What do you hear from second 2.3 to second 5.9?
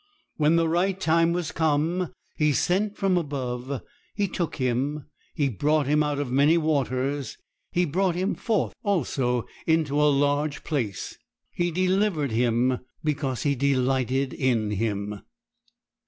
'He sent from above, He took him, He brought